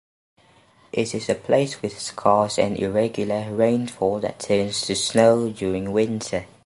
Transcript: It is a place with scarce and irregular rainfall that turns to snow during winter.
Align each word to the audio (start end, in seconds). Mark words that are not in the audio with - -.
It 0.91 1.13
is 1.13 1.29
a 1.29 1.35
place 1.35 1.83
with 1.83 1.99
scarce 2.01 2.57
and 2.57 2.75
irregular 2.75 3.53
rainfall 3.53 4.19
that 4.21 4.39
turns 4.39 4.81
to 4.87 4.95
snow 4.95 5.51
during 5.51 5.91
winter. 5.91 6.47